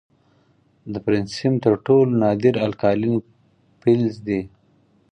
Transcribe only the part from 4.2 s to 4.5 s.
دی.